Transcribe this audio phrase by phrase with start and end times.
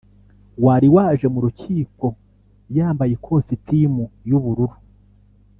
[0.65, 2.05] wari waje mu rukiko
[2.77, 4.77] yambaye ikositimu y’ubururu